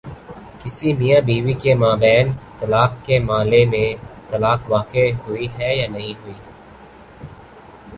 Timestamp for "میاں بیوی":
0.99-1.53